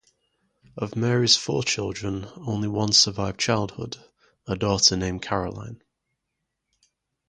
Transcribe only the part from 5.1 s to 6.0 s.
Caroline.